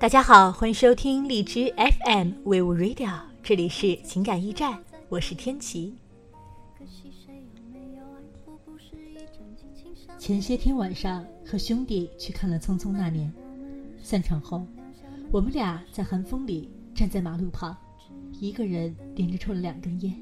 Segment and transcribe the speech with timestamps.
[0.00, 5.94] 大家好，欢迎收听荔枝 FM Vivo Radio，这里是情感驿站，我是天琪。
[10.18, 13.30] 前些天晚上和兄弟去看了《匆匆那年》，
[14.02, 14.66] 散场后，
[15.30, 17.76] 我们俩在寒风里站在马路旁，
[18.32, 20.16] 一个人连着抽了两根烟，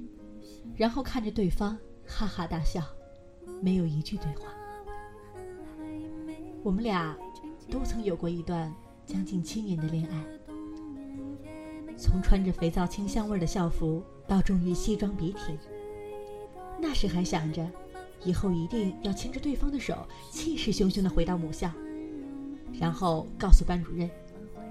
[0.76, 2.82] 然后看着对方哈哈大笑，
[3.62, 4.52] 没有一句对话。
[6.64, 7.16] 我们俩
[7.70, 8.74] 都曾有过一段
[9.08, 10.22] 将近七年的恋爱，
[11.96, 15.58] 从穿着肥皂清香味的校服到终于西装笔挺，
[16.78, 17.66] 那时还想着。
[18.24, 21.70] 以后一定要牵着对方的手，气势汹汹地回到母校，
[22.78, 24.10] 然后告诉班主任：“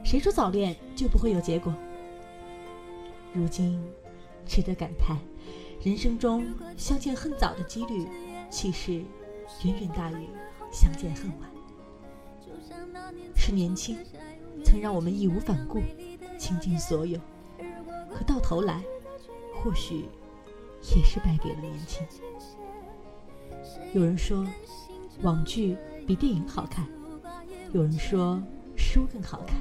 [0.05, 1.73] 谁说早恋就不会有结果？”
[3.33, 3.81] 如今，
[4.45, 5.17] 值得感叹，
[5.81, 6.45] 人生中
[6.75, 8.05] 相见恨早的几率，
[8.51, 9.01] 其实
[9.63, 10.27] 远远大于
[10.71, 11.49] 相见恨晚。
[13.33, 13.97] 是年轻，
[14.67, 15.81] 曾让我们义无反顾，
[16.37, 17.17] 倾尽所有，
[18.13, 18.83] 可到头来，
[19.55, 20.03] 或许
[20.93, 22.05] 也是败给了年轻。
[23.93, 24.45] 有人说，
[25.21, 26.85] 网剧比电影好看；
[27.71, 28.43] 有人说，
[28.75, 29.57] 书更好看。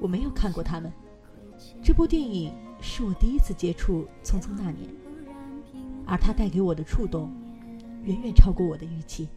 [0.00, 0.90] 我没有看过他们。
[1.84, 4.88] 这部电影是我第一次接触《匆匆那年》，
[6.06, 7.30] 而它带给我的触动，
[8.04, 9.28] 远远超过我的预期。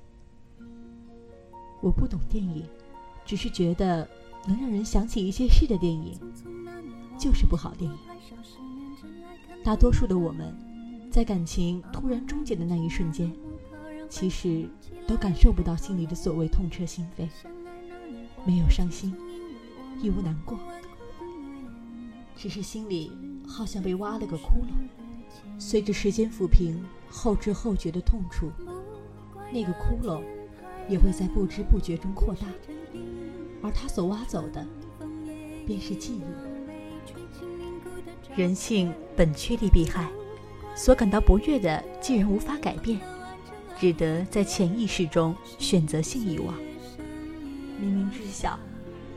[1.82, 2.66] 我不懂电影，
[3.26, 4.08] 只是觉得
[4.46, 6.20] 能让人想起一些事的电影，
[7.18, 7.98] 就是部好电影。
[9.64, 10.56] 大多数的我们，
[11.10, 13.32] 在感情突然终结的那一瞬间。
[14.10, 14.70] 其实
[15.08, 17.28] 都感受不到心里的所谓痛彻心扉，
[18.46, 19.12] 没有伤心，
[20.04, 20.60] 亦无难过，
[22.36, 23.12] 只是心里
[23.48, 24.88] 好像被挖了个窟窿，
[25.58, 28.52] 随着时间抚平后知后觉的痛楚，
[29.52, 30.22] 那个窟窿
[30.88, 32.46] 也会在不知不觉中扩大，
[33.64, 34.64] 而他所挖走的，
[35.66, 36.22] 便是记忆。
[38.36, 40.08] 人性本趋利避害，
[40.76, 43.00] 所感到不悦的，既然无法改变。
[43.80, 46.56] 只得在潜意识中选择性遗忘。
[47.80, 48.58] 明明知晓，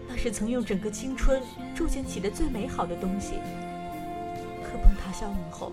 [0.08, 1.40] 那是曾用整个青春
[1.74, 3.34] 铸建起的最美好的东西，
[4.64, 5.72] 可崩塌消亡后，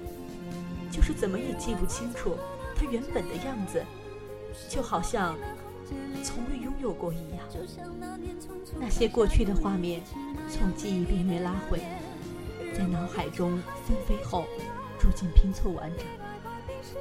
[0.91, 2.35] 就是怎么也记不清楚
[2.75, 3.83] 它原本的样子，
[4.69, 5.35] 就好像
[6.23, 7.39] 从未拥有过一样。
[8.79, 10.01] 那些过去的画面，
[10.49, 11.79] 从记忆边缘拉回，
[12.75, 14.45] 在脑海中纷飞后，
[14.99, 16.05] 逐渐拼凑完整，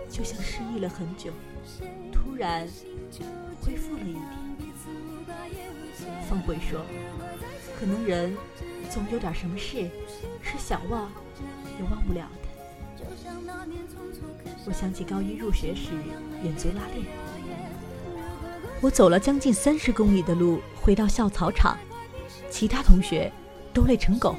[0.08, 1.30] 就像失忆了很久。
[2.12, 2.68] 突然
[3.60, 4.22] 恢复了一点。
[6.28, 6.80] 方慧说
[7.78, 8.36] ：“可能人
[8.90, 9.88] 总有点什么事
[10.40, 11.10] 是想忘
[11.78, 12.48] 也忘不了的。”
[14.66, 15.90] 我想起高一入学时
[16.42, 17.06] 远足拉练，
[18.82, 21.78] 我走了将近三十公里的路回到校操场，
[22.50, 23.32] 其他同学
[23.72, 24.34] 都累成狗。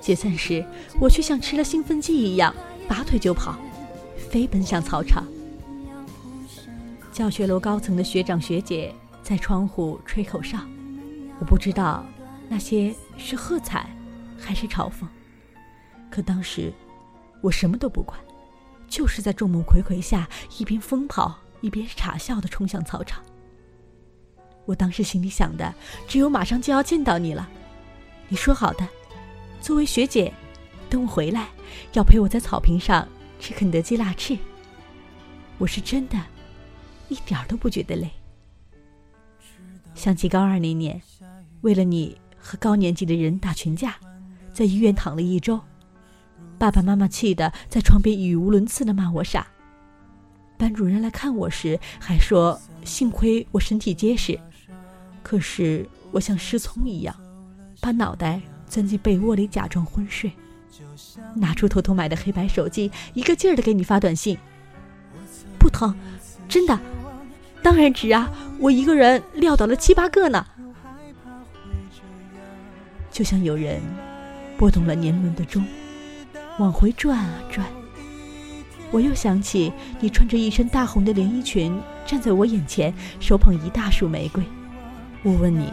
[0.00, 0.64] 解散时，
[1.00, 2.54] 我却像吃了兴奋剂一样
[2.86, 3.58] 拔腿就跑，
[4.30, 5.26] 飞奔向操场。
[7.10, 10.60] 教学楼高层的学长学姐在窗户吹口哨，
[11.40, 12.06] 我不知道
[12.48, 13.90] 那些是喝彩
[14.38, 15.04] 还是嘲讽。
[16.08, 16.72] 可当时
[17.42, 18.16] 我什么都不管，
[18.86, 23.20] 就是在众目睽睽下一边疯跑一边傻笑的冲向操场。
[24.68, 25.74] 我当时心里想的
[26.06, 27.48] 只有马上就要见到你了。
[28.28, 28.86] 你说好的，
[29.62, 30.30] 作为学姐，
[30.90, 31.48] 等我回来
[31.94, 33.08] 要陪我在草坪上
[33.40, 34.36] 吃肯德基辣翅。
[35.56, 36.22] 我是真的。
[37.08, 38.10] 一点都不觉得累。
[39.94, 41.00] 想起高二那年，
[41.62, 43.96] 为了你和高年级的人打群架，
[44.52, 45.58] 在医院躺了一周，
[46.58, 49.46] 爸爸妈妈气得在床边语无伦次的骂我傻。
[50.58, 54.38] 班主任来看我时还说幸亏我身体结实，
[55.28, 57.14] 可是我像失聪一样，
[57.82, 60.32] 把脑袋钻进被窝里假装昏睡，
[61.34, 64.38] 拿出偷偷买的黑白手机，一个劲儿的给你发短信。
[65.58, 65.94] 不疼，
[66.48, 66.80] 真的。
[67.62, 68.32] 当然值啊！
[68.58, 70.46] 我一个人撂倒了七八个呢。
[73.10, 73.82] 就像有人
[74.56, 75.62] 拨动了年轮的钟，
[76.58, 77.66] 往回转啊转。
[78.90, 79.70] 我又想起
[80.00, 84.42] 你穿着一身大红的连衣裙，站在我眼前，手捧一大束玫瑰。
[85.28, 85.70] 我问你：“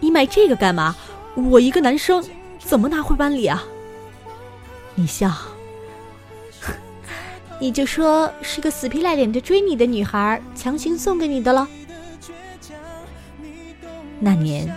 [0.00, 0.96] 你买这个干嘛？
[1.34, 2.24] 我一个男生
[2.58, 3.62] 怎么拿回班里啊？”
[4.96, 5.30] 你笑。
[7.60, 11.68] 你就说是个死皮赖脸的追你的女孩强行送给你的了。
[14.18, 14.74] 那年，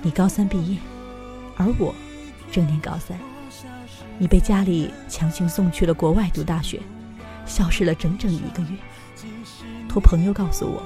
[0.00, 0.78] 你高三毕业，
[1.56, 1.92] 而我
[2.52, 3.18] 正念高三。
[4.16, 6.80] 你被家里强行送去了国外读大学，
[7.46, 8.68] 消失了整整一个月。
[9.88, 10.80] 托朋友告诉我，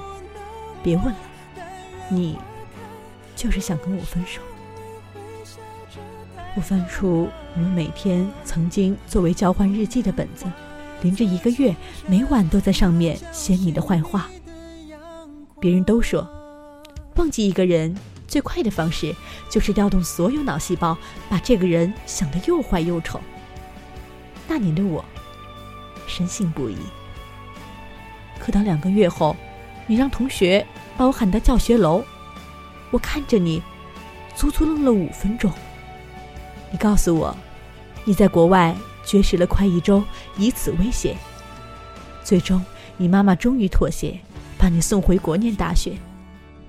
[0.81, 1.19] 别问了，
[2.09, 2.37] 你
[3.35, 4.41] 就是想跟我分手。
[6.55, 10.45] 我翻出我们每天曾经作为交换日记的本子，
[11.01, 11.75] 连着一个月，
[12.07, 14.29] 每晚都在上面写你的坏话。
[15.59, 16.27] 别人都说，
[17.15, 17.95] 忘记一个人
[18.27, 19.15] 最快的方式
[19.49, 20.97] 就是调动所有脑细胞，
[21.29, 23.21] 把这个人想得又坏又丑。
[24.47, 25.05] 那年的我，
[26.07, 26.77] 深信不疑。
[28.39, 29.35] 可当两个月后，
[29.85, 30.65] 你让同学
[30.99, 32.03] 把我喊到教学楼，
[32.91, 33.63] 我看着你，
[34.35, 35.49] 足足愣了五分钟。
[36.73, 37.33] 你告诉我，
[38.03, 38.75] 你在国外
[39.05, 40.03] 绝食了快一周，
[40.35, 41.15] 以此威胁。
[42.21, 42.61] 最终，
[42.97, 44.19] 你妈妈终于妥协，
[44.57, 45.93] 把你送回国念大学。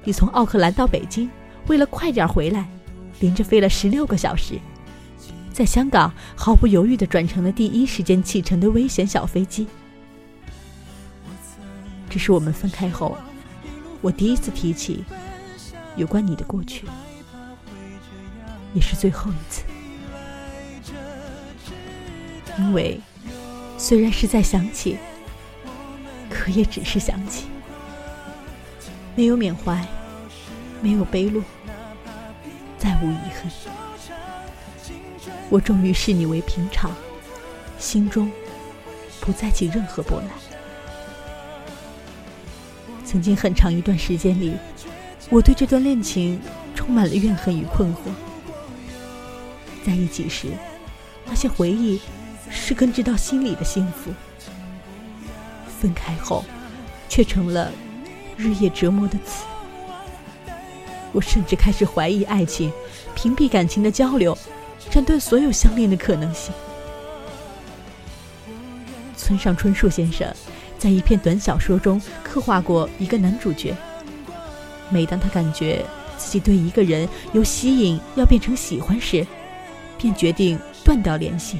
[0.04, 1.28] 你从奥克兰到北京，
[1.66, 2.68] 为了快点回来，
[3.18, 4.60] 连着飞了十六个小时，
[5.52, 9.66] 在香港毫不犹豫地转乘了第一时间启程的危险小飞机。
[12.08, 13.18] 这是我们分开后，
[14.00, 15.04] 我第一次提起
[15.96, 16.86] 有关你的过去，
[18.72, 19.62] 也是最后一次。
[22.58, 23.00] 因为，
[23.78, 24.98] 虽然是在想起，
[26.28, 27.46] 可也只是想起，
[29.14, 29.86] 没有缅怀，
[30.80, 31.42] 没有悲落，
[32.78, 33.50] 再无遗憾。
[35.48, 36.90] 我终于视你为平常，
[37.78, 38.30] 心中
[39.20, 40.28] 不再起任何波澜。
[43.10, 44.54] 曾经很长一段时间里，
[45.30, 46.40] 我对这段恋情
[46.76, 47.98] 充满了怨恨与困惑。
[49.84, 50.46] 在一起时，
[51.26, 52.00] 那些回忆。
[52.52, 54.10] 是根植到心里的幸福，
[55.80, 56.44] 分开后，
[57.08, 57.70] 却成了
[58.36, 59.44] 日夜折磨的刺。
[61.12, 62.72] 我甚至开始怀疑爱情，
[63.14, 64.36] 屏蔽感情的交流，
[64.90, 66.52] 斩断所有相恋的可能性。
[69.16, 70.26] 村上春树先生
[70.80, 73.76] 在一篇短小说中刻画过一个男主角，
[74.88, 75.84] 每当他感觉
[76.16, 79.26] 自己对一个人由吸引要变成喜欢时，
[79.98, 81.58] 便决定断掉联系。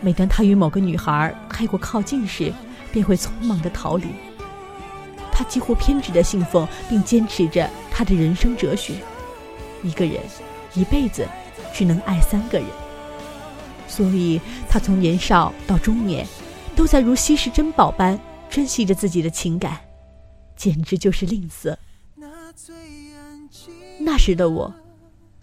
[0.00, 2.50] 每当他与某个女孩太过靠近时，
[2.90, 4.06] 便会匆忙的逃离。
[5.30, 8.94] 他几乎偏执的信奉并坚持着他的人生哲学：
[9.82, 10.14] 一个人
[10.72, 11.28] 一辈子
[11.74, 12.66] 只能爱三个人。
[13.86, 16.26] 所以，他从年少到中年，
[16.74, 18.18] 都在如稀世珍宝般
[18.50, 19.80] 珍惜着自己的情感，
[20.56, 21.76] 简直就是吝啬。
[24.00, 24.74] 那时的我，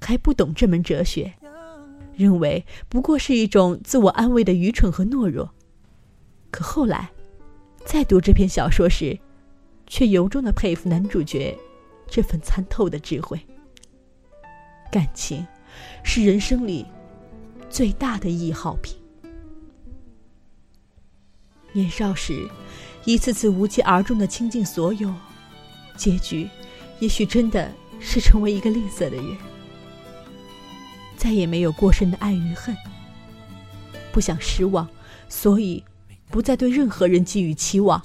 [0.01, 1.33] 还不懂这门哲学。
[2.15, 5.49] 认为不过是一种自我安慰的愚蠢和懦弱，
[6.51, 7.09] 可后来，
[7.85, 9.17] 再读这篇小说时，
[9.87, 11.57] 却由衷的佩服男主角
[12.07, 13.39] 这份参透的智慧。
[14.91, 15.47] 感情，
[16.03, 16.85] 是人生里
[17.69, 18.97] 最大的易耗品。
[21.73, 22.47] 年少时，
[23.05, 25.13] 一次次无疾而终的倾尽所有，
[25.95, 26.49] 结局，
[26.99, 29.37] 也许真的是成为一个吝啬的人。
[31.17, 32.75] 再也没有过深的爱与恨，
[34.11, 34.87] 不想失望，
[35.27, 35.83] 所以
[36.29, 38.01] 不再对任何人寄予期望；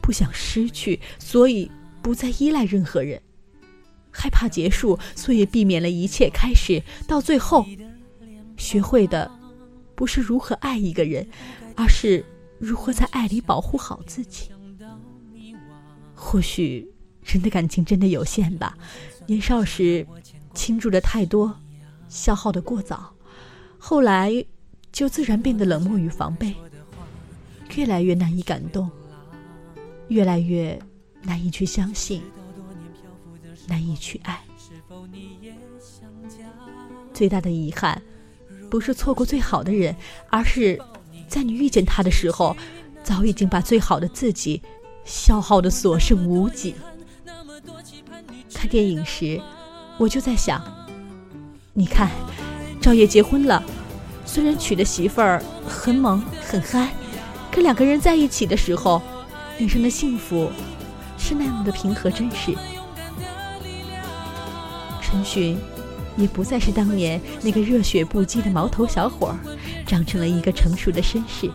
[0.00, 1.70] 不想失去，所以
[2.02, 3.18] 不再依赖任何人；
[4.12, 6.80] 害怕结束，所以避免了一切开始。
[7.08, 7.66] 到最后，
[8.56, 9.28] 学会的
[9.96, 11.28] 不是如何爱一个人，
[11.74, 12.24] 而是
[12.58, 14.50] 如何在爱里保护好自己。
[16.14, 16.88] 或许
[17.22, 18.76] 人的感情真的有限吧，
[19.26, 20.06] 年少时
[20.54, 21.54] 倾注的太多。
[22.08, 23.12] 消耗的过早，
[23.78, 24.32] 后来
[24.92, 26.54] 就自然变得冷漠与防备，
[27.74, 28.88] 越来越难以感动，
[30.06, 30.78] 越来越
[31.22, 32.22] 难以去相信，
[33.66, 34.40] 难以去爱。
[37.12, 38.00] 最大的遗憾，
[38.70, 39.96] 不是错过最好的人，
[40.30, 40.80] 而是
[41.28, 42.56] 在你遇见他的时候，
[43.02, 44.62] 早已经把最好的自己
[45.04, 46.74] 消耗的所剩无几。
[48.54, 49.40] 看电影时，
[49.98, 50.62] 我就在想。
[51.72, 52.10] 你看，
[52.80, 53.62] 赵烨结婚了，
[54.24, 56.88] 虽然娶的媳妇儿很猛很憨，
[57.52, 59.02] 可两个人在一起的时候，
[59.58, 60.50] 脸上的幸福
[61.18, 62.54] 是那样的平和真实。
[65.02, 65.58] 陈寻
[66.16, 69.38] 也不再是当年那个热血不羁的毛头小伙儿，
[69.86, 71.50] 长成了一个成熟的绅士。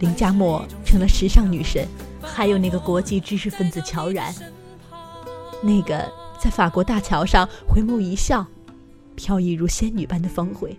[0.00, 1.86] 林佳默成了时尚女神，
[2.20, 4.34] 还有那个国际知识分子乔然，
[5.62, 8.46] 那个在法国大桥上回眸一笑。
[9.16, 10.76] 飘逸如仙女般的峰回，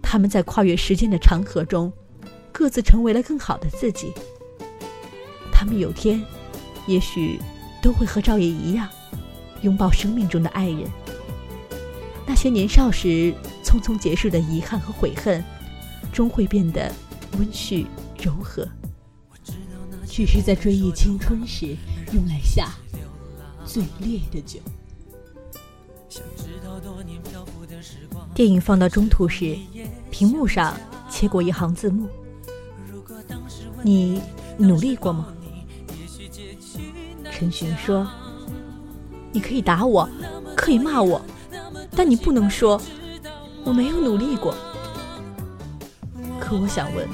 [0.00, 1.92] 他们在跨越时间的长河中，
[2.50, 4.10] 各自成为了更好的自己。
[5.52, 6.24] 他们有天，
[6.86, 7.38] 也许
[7.82, 8.88] 都会和赵烨一样，
[9.60, 10.90] 拥抱生命中的爱人。
[12.26, 13.34] 那些年少时
[13.74, 15.42] 匆匆结束的遗憾和悔恨，
[16.12, 16.92] 终会变得
[17.38, 17.84] 温煦
[18.22, 18.68] 柔和。
[20.06, 21.76] 只是在追忆青春时，
[22.12, 22.70] 用来下
[23.64, 24.60] 最烈的酒。
[28.32, 29.56] 电影放到中途时，
[30.08, 30.78] 屏幕上
[31.10, 32.08] 切过一行字幕
[33.82, 34.20] ：“你
[34.56, 35.34] 努力过吗？”
[37.32, 38.08] 陈寻说
[39.32, 40.08] ：“你可以打我，
[40.56, 41.20] 可以骂我，
[41.90, 42.80] 但你不能说
[43.64, 44.54] 我没有努力过。”
[46.38, 47.08] 可我想问，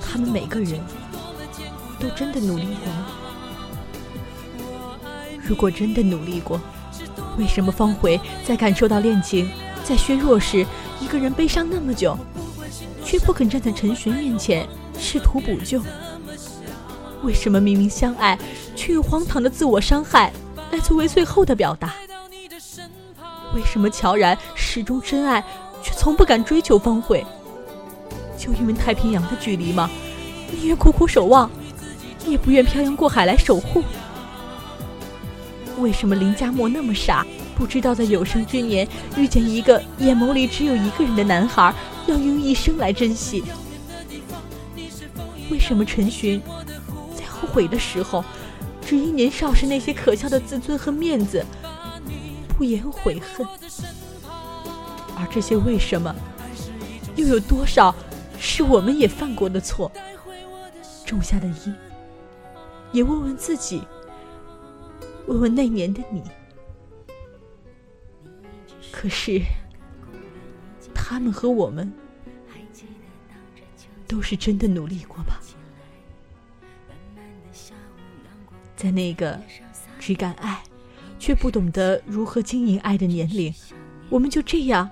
[0.00, 0.78] 他们每个人
[1.98, 3.06] 都真的努力过吗？
[5.42, 6.60] 如果真的努力过，
[7.38, 9.50] 为什么方茴在感受到恋情
[9.82, 10.66] 在削弱时，
[11.00, 12.14] 一个人悲伤那么久，
[13.02, 15.80] 却不肯站在陈寻面前试图补救？
[17.22, 18.38] 为什么明明相爱，
[18.76, 20.30] 却用荒唐的自我伤害
[20.70, 21.94] 来作为最后的表达？
[23.54, 24.36] 为什么乔然
[24.70, 25.42] 始终深爱，
[25.82, 27.24] 却从不敢追求方慧？
[28.36, 29.88] 就因为太平洋的距离吗？
[30.52, 31.50] 宁愿苦苦守望，
[32.26, 33.82] 也不愿漂洋过海来守护？
[35.78, 41.74] 为什么林佳墨那么傻，不知道在有生之年遇见一个眼眸里只有一个人的男孩，
[42.06, 43.42] 要用一生来珍惜？
[45.50, 46.42] 为什么陈寻
[47.16, 48.22] 在后悔的时候，
[48.86, 51.42] 只因年少时那些可笑的自尊和面子，
[52.58, 53.46] 不言悔恨？
[55.18, 56.14] 而这些为什么，
[57.16, 57.94] 又有多少
[58.38, 59.90] 是我们也犯过的错，
[61.04, 61.74] 种下的因？
[62.92, 63.82] 也问问自己。
[65.26, 66.22] 问问那年的你，
[68.90, 69.42] 可是
[70.94, 71.92] 他们和我们
[74.06, 75.38] 都是真的努力过吧？
[78.74, 79.38] 在那个
[79.98, 80.62] 只敢爱
[81.18, 83.52] 却不懂得如何经营爱的年龄，
[84.08, 84.90] 我们就这样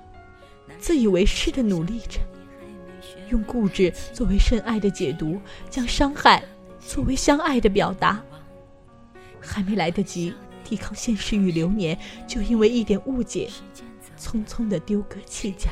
[0.78, 2.20] 自以为是的努力着，
[3.30, 6.42] 用固执作为深爱的解读，将伤害
[6.80, 8.22] 作为相爱的表达。
[9.40, 13.48] 还没来得及抵抗现实与流年，就因为一点误解，
[14.18, 15.70] 匆匆的丢歌弃甲，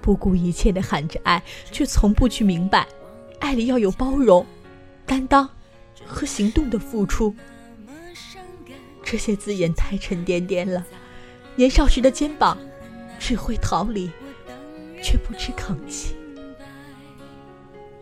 [0.00, 2.86] 不顾一切的喊着爱，却从不去明白，
[3.38, 4.44] 爱里要有包容、
[5.04, 5.48] 担当
[6.06, 7.34] 和行动的付出。
[9.02, 10.86] 这些字眼太沉甸甸了，
[11.56, 12.56] 年少时的肩膀
[13.20, 14.10] 只会逃离，
[15.00, 16.16] 却不知扛起。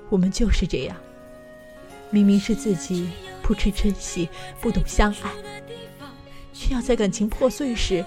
[0.08, 0.96] 我们就是这样，
[2.10, 3.10] 明明是自己。
[3.40, 4.28] 不知珍惜，
[4.60, 5.30] 不懂相爱，
[6.52, 8.04] 却要在感情破碎时，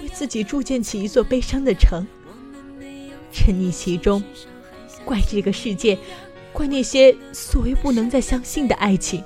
[0.00, 2.06] 为自己筑建起一座悲伤的城，
[3.32, 4.22] 沉溺其中，
[5.04, 5.98] 怪这个世界，
[6.52, 9.24] 怪那些所谓不能再相信的爱情。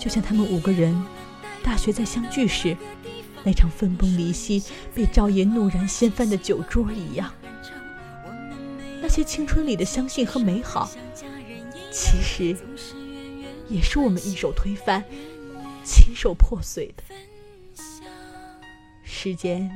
[0.00, 1.00] 就像他们五个人
[1.62, 2.76] 大学在相聚时，
[3.48, 4.62] 那场分崩离析，
[4.94, 7.32] 被赵爷怒然掀翻的酒桌一样。
[9.00, 10.90] 那些青春里的相信和美好，
[11.90, 12.54] 其实。
[13.70, 15.02] 也是我们一手推翻、
[15.82, 17.02] 亲手破碎的。
[19.02, 19.70] 时间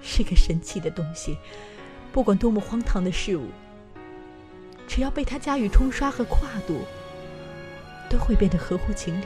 [0.00, 1.36] 是个神奇的东西，
[2.12, 3.48] 不管多么荒唐的事物，
[4.86, 6.80] 只要被它加以冲刷和跨度，
[8.08, 9.24] 都会变得合乎情理、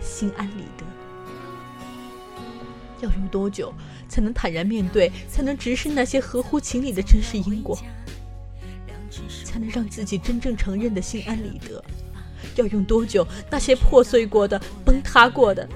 [0.00, 0.84] 心安理得。
[3.00, 3.72] 要用多久
[4.08, 7.78] 才能坦然面对，才能直视那些合乎情理的真实因果，
[9.44, 11.84] 才能让自己真正承认的心安理得？
[12.56, 13.26] 要用多久？
[13.50, 15.68] 那些破碎过的、崩塌过的，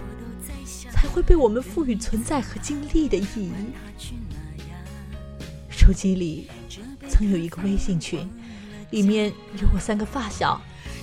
[0.90, 3.52] 才会被我们赋予存在和经历的意义？
[5.70, 6.48] 手机里
[7.08, 8.28] 曾有一个微信群，
[8.90, 10.60] 里面有我三个发小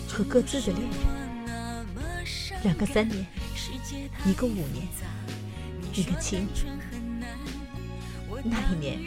[0.07, 2.25] 和各自的恋人，
[2.63, 3.25] 两个三年，
[4.25, 4.88] 一个五年，
[5.95, 6.47] 一个七年。
[8.43, 8.99] 那一年，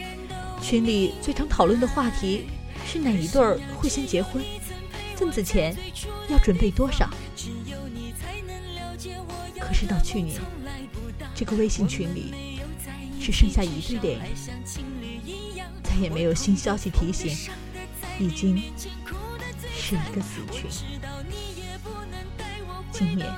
[0.60, 2.48] 群里最常讨论的话题
[2.86, 4.42] 是哪一对儿会先结婚。
[5.16, 5.76] 份子钱
[6.28, 7.10] 要准备多少？
[9.58, 10.40] 可是到去年，
[11.34, 12.60] 这个微信群里
[13.20, 14.28] 只剩下一对恋人，
[15.82, 17.36] 再也没有新消息提醒，
[18.18, 18.62] 已经
[19.76, 20.70] 是一个死群。
[22.92, 23.28] 今年，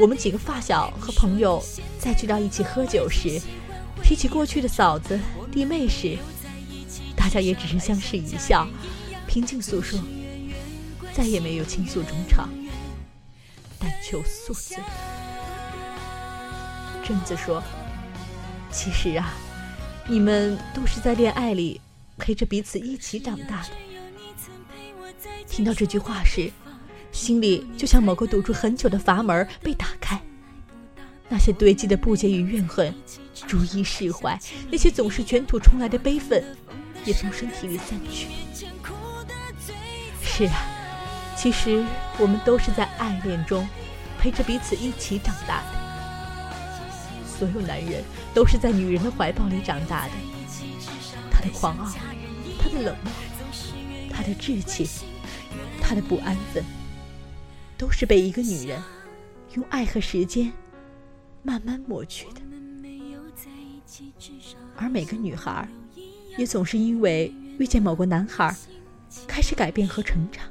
[0.00, 1.62] 我们几个发小和朋友
[1.98, 3.38] 再聚到一起喝酒时，
[4.02, 5.20] 提起过去的嫂子
[5.52, 6.16] 弟妹时，
[7.14, 8.66] 大家也只是相视一笑，
[9.26, 10.00] 平静诉说。
[11.12, 12.48] 再也没有倾诉衷肠，
[13.78, 14.78] 但求宿醉。
[17.06, 17.62] 贞子说
[18.72, 19.34] ：“其实啊，
[20.08, 21.78] 你们都是在恋爱里
[22.16, 23.68] 陪着彼此一起长大的。”
[25.46, 26.50] 听到这句话时，
[27.12, 30.20] 心里就像某个堵住很久的阀门被打开，
[31.28, 32.94] 那些堆积的不解与怨恨
[33.46, 34.38] 逐一释怀，
[34.70, 36.44] 那些总是卷土重来的悲愤
[37.04, 38.28] 也从身体里散去。
[40.22, 40.76] 是啊。
[41.36, 41.82] 其实
[42.18, 43.66] 我们都是在爱恋中，
[44.18, 45.80] 陪着彼此一起长大的。
[47.24, 50.12] 所有男人都是在女人的怀抱里长大的。
[51.30, 51.90] 他的狂傲，
[52.58, 53.10] 他的冷漠，
[54.12, 54.86] 他的志气，
[55.80, 56.62] 他的不安分，
[57.80, 58.78] 都是被一个女人
[59.54, 60.52] 用爱和时间
[61.42, 62.42] 慢慢抹去的。
[64.76, 65.66] 而每个女孩，
[66.36, 68.54] 也总是因为遇见某个男孩，
[69.26, 70.44] 开始改变和成长。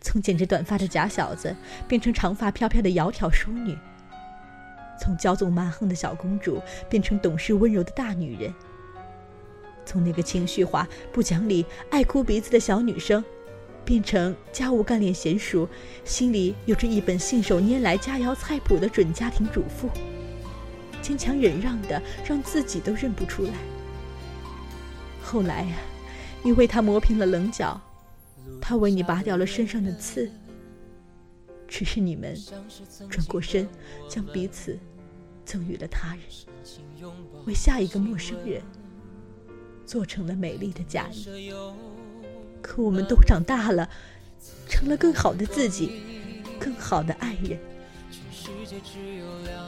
[0.00, 1.54] 从剪着短发的假小子
[1.86, 3.76] 变成长发飘飘的窈窕淑女，
[4.98, 8.54] 从骄纵蛮横的小公主变成懂事温柔的大女人，
[9.84, 13.22] 从那个情绪化、不讲理、爱哭鼻子的小女生，
[13.84, 15.68] 变成家务干练娴熟、
[16.04, 19.88] 心里有着一本信手拈来佳肴菜谱的准家庭主妇，
[21.02, 23.52] 坚强忍让的让自己都认不出来。
[25.22, 25.76] 后来呀，
[26.42, 27.80] 你为她磨平了棱角。
[28.60, 30.30] 他为你拔掉了身上的刺，
[31.66, 32.36] 只是你们
[33.08, 33.66] 转过身，
[34.06, 34.78] 将彼此
[35.46, 36.22] 赠予了他人，
[37.46, 38.62] 为下一个陌生人
[39.86, 41.50] 做成了美丽的嫁衣。
[42.64, 43.86] 可我们都长大了，
[44.66, 46.00] 成了更好的自己，
[46.58, 47.58] 更好的爱人。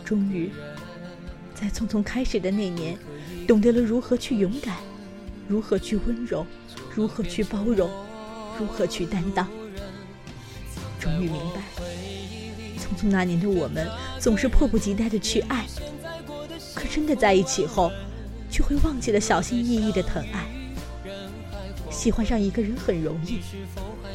[0.02, 0.50] 终于，
[1.54, 2.96] 在匆匆开始的那年，
[3.46, 4.78] 懂得了如何去勇敢，
[5.46, 6.46] 如何去温柔，
[6.94, 7.90] 如何去包容。
[8.58, 9.46] 如何去担当？
[10.98, 11.60] 终于明白，
[12.78, 13.86] 匆匆那年的我们
[14.18, 15.66] 总是迫不及待的去爱，
[16.74, 17.92] 可真的在一起后，
[18.50, 20.55] 却会忘记了小心翼翼的疼爱。
[22.06, 23.40] 喜欢上一个人很容易，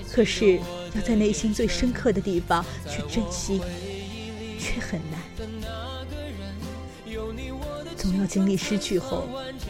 [0.10, 0.56] 可是
[0.96, 3.60] 要在内心最深刻的地方去珍惜，
[4.58, 5.20] 却很难。
[7.98, 9.28] 总要经历失去后，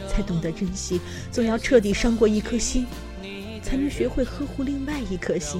[0.07, 0.99] 才懂得珍惜；
[1.31, 2.85] 总要彻底伤过一颗心。
[3.63, 5.59] 才能学会呵护另外一颗心。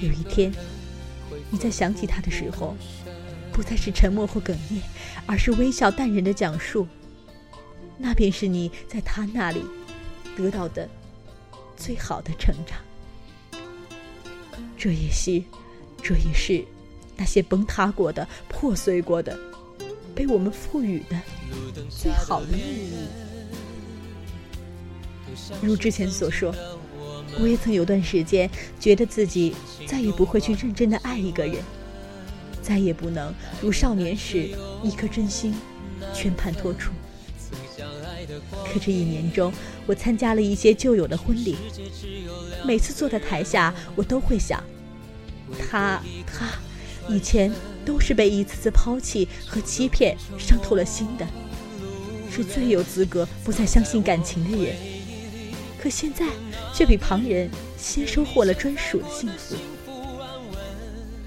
[0.00, 0.52] 有一天，
[1.48, 2.76] 你在想起他的时候，
[3.52, 4.82] 不再是沉默或哽咽，
[5.26, 6.88] 而是微笑淡然的讲述。
[7.98, 9.62] 那便是你在他那里
[10.36, 10.88] 得到的
[11.76, 12.78] 最好的成长。
[14.76, 15.42] 这也是，
[16.02, 16.64] 这也是
[17.16, 19.38] 那些崩塌过的、破碎过的，
[20.14, 21.20] 被我们赋予的
[21.88, 23.06] 最好的意义。
[25.62, 26.54] 如之前所说，
[27.40, 29.54] 我也曾有段时间觉得自己
[29.86, 31.62] 再也不会去认真的爱一个人，
[32.60, 34.50] 再也不能如少年时
[34.82, 35.54] 一颗真心
[36.12, 36.90] 全盘托出。
[38.72, 39.52] 可这一年中，
[39.86, 41.56] 我参加了一些旧友的婚礼，
[42.64, 44.62] 每次坐在台下，我都会想，
[45.58, 46.48] 他他
[47.08, 47.52] 以前
[47.84, 51.26] 都是被一次次抛弃和欺骗伤透了心的，
[52.30, 54.74] 是最有资格不再相信感情的人。
[55.78, 56.24] 可现在
[56.72, 59.56] 却比旁人先收获了专属的幸福，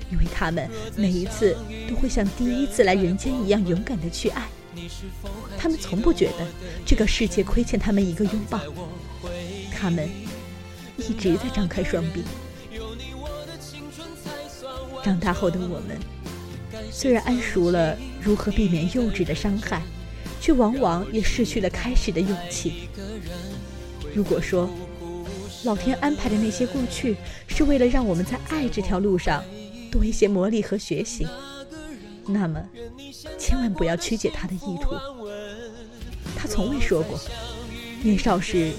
[0.10, 1.56] 因为他们每一次
[1.88, 4.48] 都会像第一次来人间一样勇敢的去爱，
[5.58, 6.48] 他们从不觉得
[6.86, 8.60] 这个世界亏欠他们一个拥抱，
[9.72, 10.10] 他们
[10.98, 12.24] 一直在张开双臂。
[15.04, 16.00] 长大后的我们，
[16.92, 19.82] 虽然谙熟了如何避免幼稚的伤害，
[20.42, 22.90] 却往往也失去了开始的勇气。
[24.14, 24.70] 如果说
[25.64, 27.16] 老天安排的那些过去
[27.48, 29.44] 是为了让我们在爱这条路上
[29.92, 31.28] 多一些磨砺和学习，
[32.28, 32.62] 那么
[33.38, 34.96] 千万不要曲解他的意图。
[36.36, 37.20] 他从未说过，
[38.04, 38.72] 年少时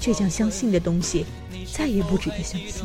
[0.00, 1.24] 倔强相信的东西，
[1.72, 2.84] 再也不值得相信。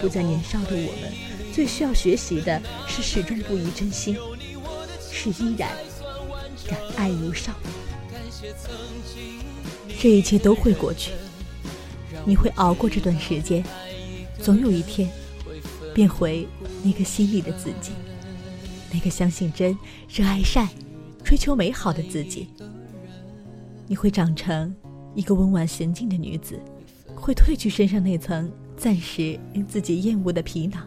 [0.00, 1.12] 不再年少的我们，
[1.52, 4.16] 最需要学习的是始终不移真心，
[5.10, 5.70] 是依然
[6.66, 7.52] 敢爱如少。
[9.98, 11.12] 这一切都会过去，
[12.26, 13.64] 你会熬过这段时间，
[14.42, 15.10] 总有一天
[15.94, 16.46] 变回
[16.82, 17.92] 那个心里的自己，
[18.92, 19.78] 那个相信真、
[20.08, 20.68] 热爱善、
[21.22, 22.48] 追求美好的自己。
[23.86, 24.74] 你会长成
[25.14, 26.60] 一个温婉娴静的女子，
[27.14, 30.82] 会褪去身上那层暂时令自己厌恶的皮囊，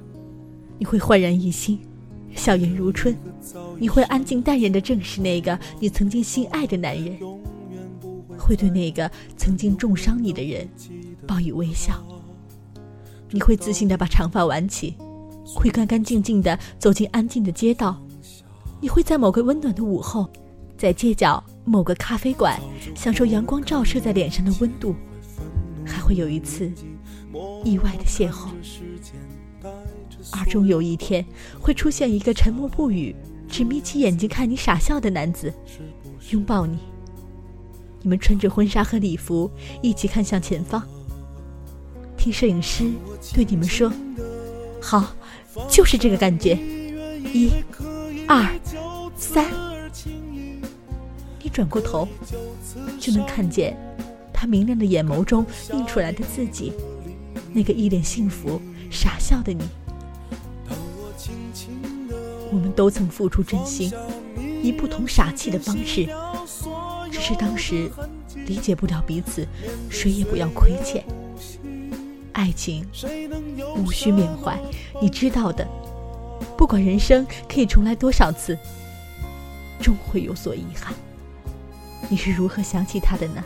[0.78, 1.80] 你会焕然一新，
[2.36, 3.16] 笑颜如春。
[3.80, 7.18] 你会安静淡然的正视那个你曾经心爱的男人。
[8.38, 10.70] 会对那个曾经重伤你的人
[11.26, 12.02] 报以微笑。
[13.32, 14.96] 你会自信地把长发挽起，
[15.46, 18.02] 会干干净净地走进安静的街道。
[18.80, 20.30] 你会在某个温暖的午后，
[20.78, 22.60] 在街角某个咖啡馆，
[22.96, 24.96] 享受阳光照射在脸上的温度。
[25.86, 26.70] 还会有一次
[27.64, 28.50] 意外的邂逅，
[30.34, 31.26] 而终有一天
[31.60, 33.16] 会出现一个沉默不语、
[33.48, 35.52] 只眯起眼睛看你傻笑的男子，
[36.32, 36.78] 拥抱你。
[38.02, 39.50] 你们穿着婚纱和礼服，
[39.82, 40.86] 一起看向前方，
[42.32, 42.92] 摄影师
[43.34, 43.92] 对你们说
[44.82, 45.16] ：“好，
[45.70, 46.58] 就是这个感觉，
[47.34, 47.52] 一、
[48.28, 48.48] 二、
[49.16, 49.46] 三，
[51.42, 52.08] 你转过头，
[53.00, 53.76] 就能看见
[54.34, 56.74] 他明亮的眼眸中映出来的自己，
[57.54, 58.62] 那个一脸幸福、
[58.92, 59.64] 傻笑的你。
[62.52, 63.92] 我们都曾付出真心，
[64.64, 66.08] 以不同傻气的方式，
[67.12, 67.90] 只是当时
[68.46, 69.46] 理解不了彼此，
[69.90, 71.04] 谁也不要亏欠。
[72.38, 72.86] 爱情
[73.76, 74.60] 无需缅怀，
[75.02, 75.68] 你知道的。
[76.56, 78.56] 不管人生可以重来多少次，
[79.82, 80.94] 终会有所遗憾。
[82.08, 83.44] 你是如何想起他的呢？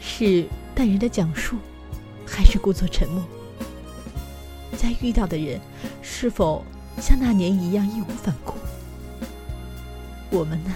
[0.00, 1.56] 是淡然的讲述，
[2.26, 3.22] 还是故作沉默？
[4.76, 5.60] 再遇到的人，
[6.02, 6.64] 是否？
[7.00, 8.54] 像那年一样义无反顾，
[10.30, 10.70] 我们呢，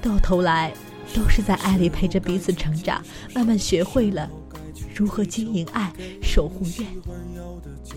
[0.00, 0.72] 到头来
[1.12, 3.02] 都是在爱里陪着彼此成长，
[3.34, 4.28] 慢慢学会了
[4.94, 6.86] 如何经营爱，守护愿。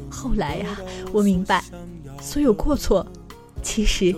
[0.09, 0.79] 后来啊，
[1.13, 1.63] 我明白，
[2.21, 3.05] 所有过错，
[3.61, 4.15] 其实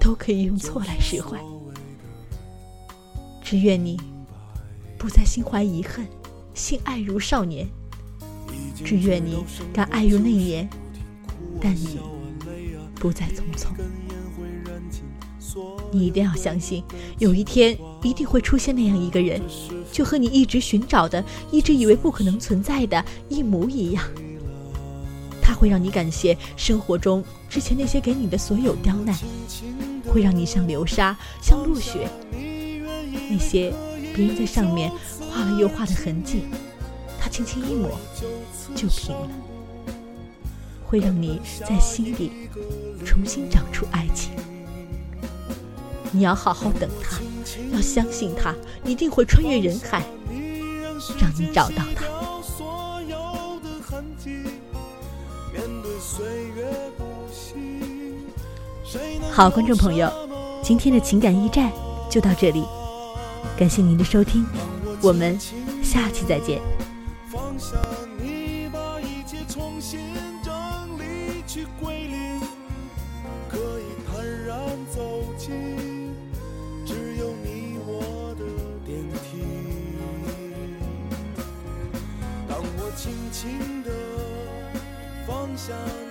[0.00, 1.38] 都可以用错来释怀。
[3.42, 4.00] 只愿你
[4.98, 6.06] 不再心怀遗恨，
[6.54, 7.66] 心爱如少年；
[8.84, 10.68] 只愿你敢爱如那年，
[11.60, 11.98] 但你。
[12.98, 13.68] 不再匆匆，
[15.92, 16.82] 你一定要相信，
[17.18, 19.40] 有一天一定会出现那样一个人，
[19.90, 24.04] 就和你一直寻找的、一直以为不可能存在的一模一样。
[25.42, 29.16] 他会让你感谢生活中之前那些给你的所有刁难，
[30.06, 32.08] 会让你像流沙、像落雪，
[33.30, 33.72] 那些
[34.14, 34.90] 别人在上面
[35.30, 36.42] 画了又画的痕迹，
[37.20, 37.90] 他轻轻一抹
[38.74, 39.28] 就平了。
[40.84, 42.30] 会让你在心底
[43.04, 44.32] 重新长出爱情。
[46.12, 47.18] 你要好好等他，
[47.72, 50.02] 要相信他一定会穿越人海，
[51.20, 52.04] 让你找到他。
[59.30, 60.10] 好，观众朋友，
[60.62, 61.70] 今天的情感驿站
[62.10, 62.64] 就到这里，
[63.56, 64.46] 感谢您的收听，
[65.02, 65.38] 我们
[65.82, 66.60] 下期再见。
[67.58, 67.76] 轻
[85.68, 86.05] 放